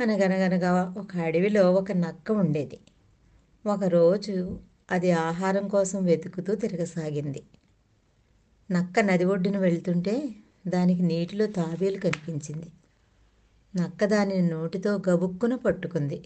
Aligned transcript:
అనగనగనగా 0.00 0.94
ఒక 0.98 1.16
అడవిలో 1.16 1.72
ఒక 1.72 1.92
నక్క 1.92 2.32
ఉండేది. 2.32 2.78
ఒకరోజు 3.66 4.58
అది 4.90 5.10
ఆహారం 5.12 5.68
కోసం 5.68 6.04
వెతుకుతూ 6.04 6.54
తిరగసాగింది. 6.54 7.42
నక్క 8.70 9.00
నది 9.00 9.24
ఒడ్డున 9.24 9.58
వెళ్తుంటే 9.58 10.28
దానికి 10.68 11.02
నీటిలో 11.02 11.46
తాబేలు 11.46 12.00
కనిపించింది. 12.00 12.66
నక్క 13.76 14.04
దానిని 14.04 14.48
నోటితో 14.48 15.00
గబుక్కున 15.08 15.56
పట్టుకుంది. 15.56 16.24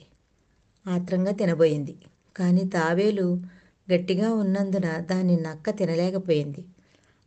ఆత్రంగా 0.87 1.33
తినబోయింది. 1.33 1.97
కానీ 2.37 2.65
తాబేలు 2.65 3.43
గట్టిగా 3.93 4.35
ఉన్నందున 4.35 4.99
దాన్ని 5.01 5.37
నక్క 5.37 5.71
తినలేకపోయింది. 5.71 6.65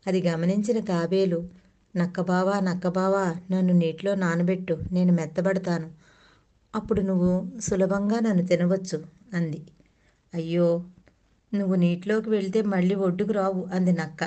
అది 0.07 0.28
గమనించిన 0.28 0.80
తాబేలు 0.80 1.50
నక్కబావా 1.96 2.60
నక్కబావా 2.60 3.36
నన్ను 3.52 3.74
నీటిలో 3.74 4.16
నానబెట్టు 4.16 4.80
నేను 4.91 5.14
మెత్తబడతాను. 5.14 6.04
అప్పుడు 6.75 7.01
నువ్వు 7.01 7.59
సులభంగా 7.59 8.19
నన్ను 8.19 8.43
తినవచ్చు 8.45 9.04
అంది. 9.33 9.61
అయ్యో 10.33 10.86
నువ్వు 11.54 11.75
నీటిలోకి 11.75 12.29
వెళ్తే 12.29 12.61
మళ్ళీ 12.61 12.96
ఒడ్డుకు 12.96 13.32
రావు 13.32 13.61
అంది 13.73 13.91
నక్క. 13.91 14.23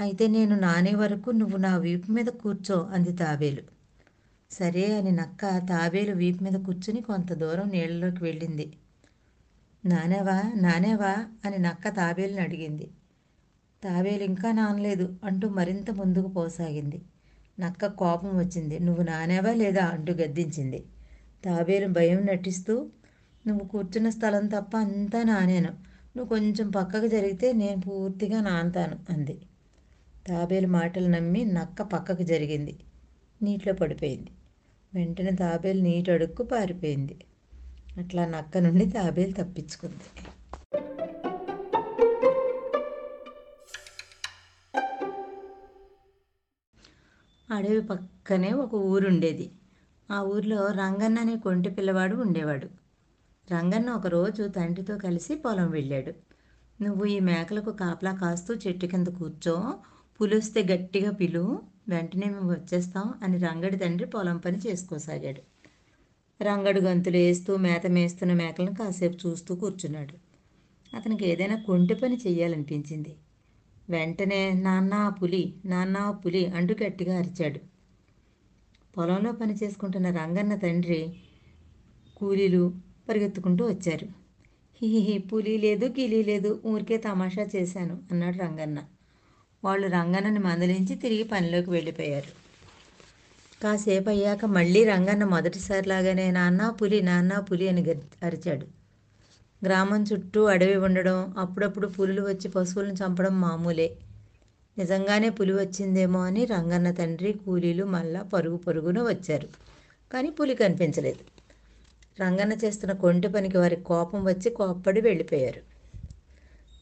అయితే 0.00 0.26
నేను 0.26 0.56
నానే 0.56 0.94
వరకు 0.94 1.30
నువ్వు 1.30 1.56
నా 1.56 1.76
వీపు 1.76 2.12
మీద 2.12 2.26
కూర్చో 2.26 2.76
అంది 2.94 3.12
తాబేలు. 3.12 3.62
సరే 4.50 4.96
అని 4.98 5.12
నక్క 5.12 5.58
తాబేలు 5.68 6.12
వీపు 6.12 6.44
మీద 6.44 6.54
కూర్చుని 6.54 7.00
కొంత 7.00 7.32
దూరం 7.32 7.68
నీళ్ళలోకి 7.68 8.24
వెళ్ళింది. 8.24 8.66
నానేవా 9.84 10.36
నానేవా 10.56 11.12
అని 11.44 11.58
నక్క 11.58 11.88
తాబేలుని 11.88 12.40
అడిగింది. 12.40 12.88
తాబేలు 13.82 14.22
ఇంకా 14.22 14.52
నానలేదు 14.52 15.16
అంటూ 15.24 15.48
మరింత 15.48 15.90
ముందుకు 15.90 16.28
పోసాగింది. 16.28 17.00
నక్క 17.60 17.86
కోపం 17.86 18.38
వచ్చింది. 18.38 18.78
నువ్వు 18.80 19.02
నానేవా 19.02 19.52
లేదా 19.54 19.84
అంటూ 19.86 20.12
గద్దించింది. 20.12 20.80
తాబేలు 21.44 21.86
భయం 21.86 22.26
నటిస్తూ 22.26 22.90
నువ్వు 23.46 23.68
కూర్చున్న 23.68 24.10
స్థలం 24.10 24.46
తప్ప 24.46 24.76
అంతా 24.76 25.22
నానేను. 25.22 25.68
నువ్వు 26.16 26.28
కొంచెం 26.28 26.70
పక్కకు 26.70 27.06
జరిగితే 27.06 27.52
నేను 27.52 27.80
పూర్తిగా 27.80 28.40
నానతాను 28.40 28.98
అంది. 29.10 29.40
తాబేలు 30.26 30.66
మాటలు 30.66 31.08
నమ్మి 31.08 31.44
నక్క 31.44 31.82
పక్కకు 31.82 32.22
జరిగింది. 32.22 32.78
నీటిలో 33.42 33.74
పడిపోయింది. 33.74 34.30
వెంటనే 34.94 35.30
తాబేలు 35.30 35.82
నీటి 35.82 36.10
అడుక్కు 36.10 36.42
పారిపోయింది. 36.42 37.24
అట్లా 37.96 38.26
నక్క 38.26 38.58
నుండి 38.58 38.86
తాబేలు 38.86 39.32
తప్పించుకుంది. 39.32 40.08
అడవి 47.54 47.82
పక్కనే 47.82 48.52
ఒక 48.52 48.74
ఊరుండేది. 48.74 49.50
ఆ 50.10 50.18
ఊరిలో 50.22 50.60
రంగన్న 50.72 51.18
అనే 51.18 51.36
కొంటి 51.36 51.70
పిల్లవాడు 51.70 52.14
ఉండేవాడు. 52.16 52.68
రంగన్న 53.48 53.90
ఒకరోజు 53.90 54.42
తండ్రితో 54.48 54.96
కలిసి 54.96 55.34
పొలం 55.34 55.70
వెళ్ళాడు. 55.70 56.12
నువ్వు 56.80 57.04
ఈ 57.06 57.18
మేకలకు 57.20 57.70
కాపలా 57.72 58.12
కాస్తూ 58.12 58.54
చెట్టు 58.54 58.86
కింద 58.86 59.06
కూర్చో 59.06 59.54
పులిస్తే 60.20 60.62
గట్టిగా 60.62 61.10
పిలు 61.10 61.44
వెంటనే 61.88 62.26
మేము 62.26 62.50
వచ్చేస్తాం 62.50 63.14
అని 63.22 63.38
రంగడి 63.38 63.76
తండ్రి 63.76 64.06
పొలం 64.06 64.38
పని 64.38 64.58
చేసుకోసాగాడు. 64.58 65.42
రంగడు 66.40 66.80
గంతులు 66.80 67.16
వేస్తూ 67.16 67.56
మేత 67.56 67.86
మేస్తున్న 67.86 68.32
మేకలను 68.32 68.74
కాసేపు 68.74 69.16
చూస్తూ 69.26 69.54
కూర్చున్నాడు. 69.54 70.14
అతనికి 70.92 71.24
ఏదైనా 71.26 71.56
కొంటి 71.62 71.94
పని 71.94 72.16
చెయ్యాలనిపించింది. 72.16 73.12
వెంటనే 73.88 74.52
నాన్న 74.60 74.94
పులి 75.08 75.42
నాన్న 75.64 76.10
పులి 76.10 76.46
అంటూ 76.46 76.74
గట్టిగా 76.84 77.18
అరిచాడు. 77.18 77.60
పొలంలో 78.94 79.32
పని 79.32 79.54
చేసుకుంటున్న 79.54 80.10
రంగన్న 80.10 80.54
తండ్రి 80.56 81.00
కూలీలు 82.16 82.62
పరిగెత్తుకుంటూ 83.08 83.66
వచ్చారు. 83.66 84.06
హిహి 84.80 85.18
పులి 85.28 85.58
లేదు 85.58 85.86
గిలి 85.98 86.22
లేదు 86.22 86.62
ఊరికే 86.66 86.96
తమాషా 86.98 87.44
చేశాను 87.54 87.98
అన్నాడు 88.10 88.38
రంగన్న. 88.38 88.78
వాళ్ళు 89.62 89.86
రంగన్నని 89.88 90.38
మందలించి 90.38 90.94
తిరిగి 90.94 91.22
పనిలోకి 91.24 91.70
వెళ్ళిపోయారు. 91.70 92.30
కాసేపు 93.60 94.08
అయ్యాక 94.08 94.44
మళ్ళీ 94.56 94.84
రంగన్న 94.84 95.24
మొదటిసారిలాగానే 95.24 96.30
నాన్న 96.30 96.70
పులి 96.70 97.02
నాన్న 97.02 97.40
పులి 97.48 97.68
అని 97.68 97.82
అరిచాడు. 98.22 98.66
గ్రామం 99.62 100.02
చుట్టూ 100.02 100.44
అడవి 100.44 100.76
ఉండడం 100.78 101.18
అప్పుడప్పుడు 101.38 101.86
పులులు 101.88 102.22
వచ్చి 102.22 102.48
పశువులను 102.48 102.92
చంపడం 102.92 103.40
మామూలే. 103.40 103.88
నిజంగానే 104.78 105.28
పులి 105.28 105.52
వచ్చిందేమో 105.52 106.20
అని 106.20 106.44
రంగన్న 106.44 106.90
తండ్రి 106.90 107.32
కూలీలు 107.32 107.84
మళ్ళా 107.84 108.22
పరుగు 108.22 108.56
పరుగున 108.56 109.02
వచ్చారు. 109.02 109.48
కానీ 110.12 110.30
పులి 110.30 110.54
కనిపించలేదు. 110.54 111.18
రంగన్న 112.20 112.52
చేస్తున్న 112.64 112.92
కొంటి 112.92 113.28
పనికి 113.28 113.58
వారికి 113.58 113.82
కోపం 113.82 114.24
వచ్చి 114.24 114.50
కోప్పడి 114.50 115.00
వెళ్ళిపోయారు. 115.00 115.60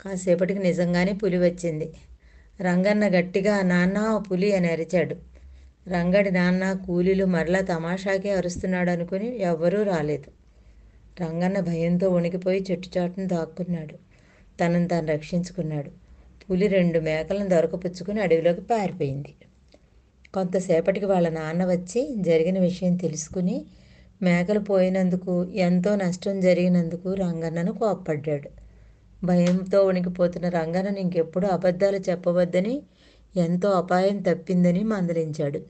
కాసేపటికి 0.00 0.58
నిజంగానే 0.58 1.12
పులి 1.12 1.38
వచ్చింది. 1.38 1.94
రంగన్న 2.60 3.08
గట్టిగా 3.08 3.62
నాన్న 3.62 4.18
పులి 4.30 4.56
అని 4.56 4.72
అరిచాడు. 4.72 5.16
రంగడి 5.88 6.30
నాన్న 6.30 6.72
కూలీలు 6.72 7.24
మరలా 7.24 7.60
తమాషాకే 7.60 8.30
అరుస్తున్నాడు 8.30 8.90
అనుకుని 8.90 9.38
ఎవ్వరూ 9.40 9.82
రాలేదు. 9.82 10.30
రంగన్న 11.20 11.60
భయంతో 11.60 12.08
వణికిపోయి 12.10 12.64
చెట్టు 12.70 12.98
చాటును 12.98 13.26
దాక్కున్నాడు. 13.26 13.94
తనను 14.60 14.88
తాను 14.88 15.06
రక్షించుకున్నాడు. 15.06 16.05
పులి 16.48 16.66
రెండు 16.66 16.98
మేకలను 16.98 17.48
దొరకపుచ్చుకుని 17.48 18.20
అడవిలోకి 18.20 18.60
పారిపోయింది. 18.60 19.32
కొంతసేపటికి 20.34 21.06
వాళ్ళ 21.06 21.28
నాన్న 21.28 21.64
వచ్చి 21.64 22.22
జరిగిన 22.22 22.58
విషయం 22.58 22.96
తెలుసుకుని 22.96 23.66
మేకలు 24.22 24.60
పోయినందుకు 24.60 25.44
ఎంతో 25.44 25.96
నష్టం 25.96 26.40
జరిగినందుకు 26.40 27.14
రంగన్నను 27.14 27.72
కోప్పడ్డాడు. 27.72 28.50
భయంతో 29.24 29.84
వణికిపోతున్న 29.86 30.48
రంగన్నను 30.48 30.98
ఇంకెప్పుడు 30.98 31.46
అబద్ధాలు 31.46 31.96
చెప్పవద్దని 31.96 32.82
ఎంతో 33.36 33.70
అపాయం 33.70 34.18
తప్పిందని 34.22 34.84
మందలించాడు. 34.84 35.60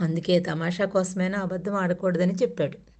అందుకే 0.00 0.40
తమాషా 0.40 0.84
కోసమైనా 0.84 1.38
అబద్ధం 1.38 1.74
ఆడకూడదని 1.74 2.32
చెప్పాడు. 2.32 2.91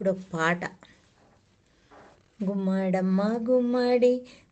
ఇప్పుడు 0.00 0.16
ఒక 0.16 0.24
పాట. 0.34 0.64
గుమ్మడమ్మ 2.44 3.22
గుమ్మడి 3.48 4.10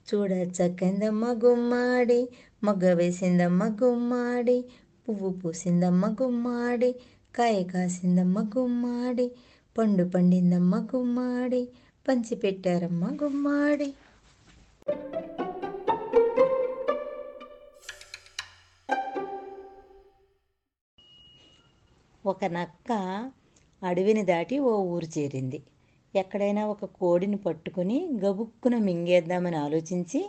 చూడ 0.08 0.32
చక్కందమ్మ 0.56 1.30
గుమ్మాడి 1.44 2.18
మగ్గ 2.64 2.92
వేసిందమ్మ 2.92 3.68
గుమ్మాడి 3.82 4.64
పువ్వు 5.06 5.30
పూసిందమ్మ 5.30 6.10
గుమ్మాడి 6.22 6.90
కాయ 7.34 7.62
కాసిందమ్మ 7.62 8.42
గుమ్మాడి 8.56 9.26
పండు 9.78 10.04
పండిందమ్మ 10.04 10.82
గుమ్మాడి 10.92 11.62
పంచి 12.08 12.36
పెట్టారమ్మ 12.36 13.10
గుమ్మాడి. 13.22 13.88
ఒక 22.26 22.44
నక్క 22.44 22.92
అడవిని 23.82 24.24
దాటి 24.24 24.58
ఓ 24.58 24.72
ఊరు 24.84 25.18
చేరింది. 25.18 25.62
ఎక్కడైనా 26.14 26.66
ఒక 26.66 26.84
కోడిని 26.84 27.36
పట్టుకుని 27.36 28.08
గబుక్కున 28.24 28.78
మింగేద్దామని 28.78 29.56
ఆలోచించి 29.56 30.20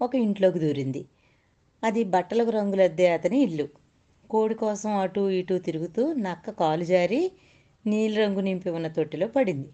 ఒక 0.00 0.14
ఇంట్లోకి 0.14 0.58
దూరింది. 0.58 1.02
అది 1.82 2.04
బట్టలకు 2.04 2.50
రంగులద్దే 2.50 3.08
అతని 3.08 3.38
ఇల్లు. 3.42 3.68
కోడి 4.30 4.54
కోసం 4.54 4.90
అటు 4.96 5.30
ఇటు 5.30 5.58
తిరుగుతూ 5.58 6.12
నక్క 6.12 6.50
కాలు 6.50 6.84
జారి 6.84 7.32
నీలిరంగు 7.86 8.40
నింపి 8.40 8.70
ఉన్న 8.70 8.88
తొట్టిలో 8.88 9.28
పడింది. 9.28 9.68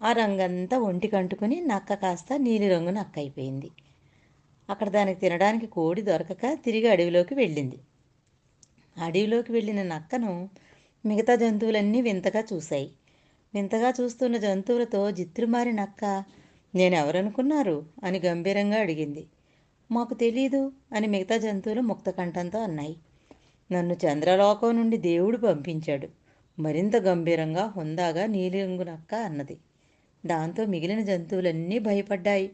ఆ 0.00 0.12
రంగంతా 0.12 0.78
ఒంటికి 0.78 1.16
అంటుకుని 1.16 1.60
నక్క 1.60 1.94
కాస్త 1.94 2.32
నీలిరంగు 2.36 2.90
నక్క 2.90 3.18
అయిపోయింది. 3.18 3.70
అక్కడ 4.68 4.88
దానికి 4.88 5.20
తినడానికి 5.20 5.66
కోడి 5.66 6.02
దొరకక 6.02 6.58
తిరిగి 6.64 6.88
అడవిలోకి 6.88 7.34
వెళ్ళింది. 7.34 7.78
అడవిలోకి 8.96 9.52
వెళ్ళిన 9.52 9.82
నక్కను 9.82 10.32
మిగతా 11.06 11.34
జంతువులన్నీ 11.34 12.02
వింతగా 12.02 12.44
చూశాయి. 12.52 12.90
వింతగా 13.54 13.92
చూస్తున్న 14.00 14.36
జంతువులతో 14.36 15.10
జిత్తురుమారి 15.10 15.72
నక్క 15.72 16.24
నేనెవరనుకున్నారు? 16.74 17.86
అని 18.04 18.18
గంభీరంగా 18.18 18.76
అడిగింది. 18.76 19.26
మాకు 19.90 20.14
తెలీదు 20.14 20.72
అని 20.94 21.06
మిగతా 21.06 21.36
జంతువులు 21.36 21.80
ముక్త 21.80 22.10
కంఠంతో 22.10 22.58
అన్నాయి. 22.58 22.96
నన్ను 23.72 23.94
చంద్రలోకం 23.94 24.76
నుండి 24.76 24.96
దేవుడు 24.96 25.36
పంపించాడు. 25.36 26.08
మరింత 26.58 26.96
గంభీరంగా 26.96 27.64
హుందాగా 27.64 28.26
నీలిరంగు 28.26 28.82
నక్క 28.82 29.14
అన్నది. 29.14 29.58
దాంతో 30.26 30.66
మిగిలిన 30.66 31.00
జంతువులన్నీ 31.00 31.78
భయపడ్డాయి. 31.78 32.52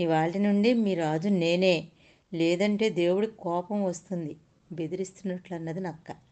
ఇవాళ 0.00 0.32
నుండి 0.36 0.74
మీ 0.74 0.94
రాజు 0.94 1.28
నేనే. 1.28 1.88
లేదంటే 2.34 2.88
దేవుడికి 2.88 3.36
కోపం 3.36 3.84
వస్తుంది. 3.84 4.36
బెదిరిస్తున్నట్లు 4.72 5.56
అన్నది 5.56 5.80
నక్క. 5.80 6.25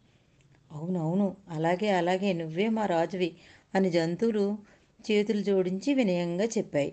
అవునవును 0.71 1.27
అలాగే 1.49 1.89
అలాగే 1.91 2.33
నువ్వే 2.33 2.67
మా 2.69 2.85
రాజువి 2.85 3.29
అని 3.73 3.89
జంతువులు 3.91 4.45
చేతులు 4.99 5.41
జోడించి 5.41 5.93
వినయంగా 5.93 6.45
చెప్పాయి. 6.55 6.91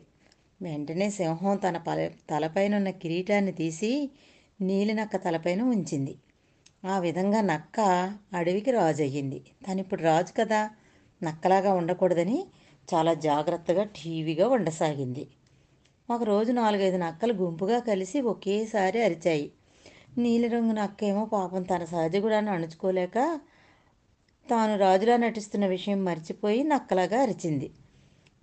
వెంటనే 0.61 1.11
సింహం 1.11 1.57
తన 1.57 1.77
పల 1.79 1.99
తలపైన 2.31 2.73
ఉన్న 2.77 2.91
కిరీటాన్ని 3.03 3.53
తీసి 3.53 3.91
నీలినక్క 4.61 5.17
తలపైన 5.17 5.63
ఉంచింది. 5.75 6.15
ఆ 6.85 6.99
విధంగా 6.99 7.41
నక్క 7.43 7.79
అడవికి 8.35 8.71
రాజు 8.71 9.03
అయ్యింది 9.03 9.39
తను 9.65 9.81
ఇప్పుడు 9.81 10.03
రాజు 10.03 10.33
కదా 10.33 10.61
నక్కలాగా 11.23 11.73
ఉండకూడదని 11.73 12.39
చాలా 12.89 13.15
జాగ్రత్తగా 13.27 13.85
టీవీగా 13.97 14.49
ఉండసాగింది 14.49 15.25
ఒకరోజు 16.09 16.51
నాలుగైదు 16.53 16.97
నక్కలు 16.97 17.33
గుంపుగా 17.33 17.79
కలిసి 17.81 18.19
ఒకేసారి 18.33 18.99
అరిచాయి. 19.03 19.47
నీలిరంగు 20.19 20.73
నక్కేమో 20.73 21.25
పాపం 21.27 21.63
తన 21.63 21.83
సహజ 21.85 22.17
గుణాన్ని 22.17 22.51
అణుచుకోలేక 22.51 23.19
తాను 24.51 24.79
రాజులా 24.79 25.17
నటిస్తున్న 25.17 25.67
విషయం 25.67 26.05
మర్చిపోయి 26.05 26.65
నక్కలాగా 26.65 27.23
అరిచింది. 27.23 27.71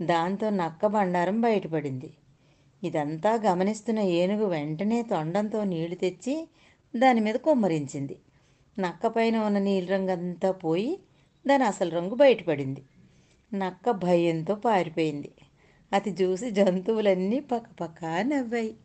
దాంతో 0.02 0.50
నక్క 0.50 0.86
బండారం 0.86 1.42
బయటపడింది. 1.42 2.14
ఇదంతా 2.84 3.34
గమనిస్తున్న 3.36 4.00
ఏనుగు 4.00 4.46
వెంటనే 4.46 5.02
తొండంతో 5.02 5.64
నీళ్ళు 5.64 5.96
తెచ్చి 5.96 6.50
దాని 6.96 7.20
మీద 7.20 7.36
కుమ్మరించింది. 7.36 8.20
నక్క 8.80 9.08
పైన 9.08 9.38
ఉన్న 9.38 9.60
నీలిరంగంతా 9.60 10.52
పోయి 10.52 11.00
దాని 11.48 11.64
అసలు 11.64 11.90
రంగు 11.90 12.16
బయటపడింది. 12.16 12.84
నక్క 13.54 13.92
భయంతో 13.92 14.56
పారిపోయింది. 14.56 15.32
అది 15.94 16.10
చూసి 16.10 16.50
జంతువులన్నీ 16.50 17.40
పక్కపక్క 17.40 18.06
నవ్వాయి. 18.06 18.76